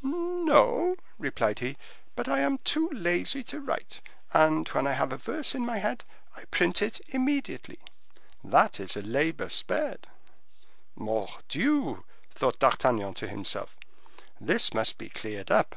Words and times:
"No," 0.00 0.94
replied 1.18 1.58
he; 1.58 1.76
"but 2.14 2.28
I 2.28 2.38
am 2.38 2.58
too 2.58 2.88
lazy 2.92 3.42
to 3.42 3.58
write, 3.58 4.00
and 4.32 4.68
when 4.68 4.86
I 4.86 4.92
have 4.92 5.12
a 5.12 5.16
verse 5.16 5.56
in 5.56 5.66
my 5.66 5.78
head, 5.78 6.04
I 6.36 6.44
print 6.52 6.80
it 6.82 7.00
immediately. 7.08 7.80
That 8.44 8.78
is 8.78 8.96
a 8.96 9.02
labor 9.02 9.48
spared." 9.48 10.06
"Mordioux!" 10.94 12.04
thought 12.30 12.60
D'Artagnan 12.60 13.14
to 13.14 13.26
himself, 13.26 13.76
"this 14.40 14.72
must 14.72 14.98
be 14.98 15.08
cleared 15.08 15.50
up." 15.50 15.74